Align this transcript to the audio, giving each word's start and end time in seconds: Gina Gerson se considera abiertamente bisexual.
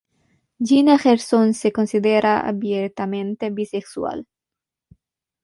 Gina 0.59 0.97
Gerson 0.97 1.53
se 1.53 1.71
considera 1.71 2.39
abiertamente 2.39 3.51
bisexual. 3.51 4.25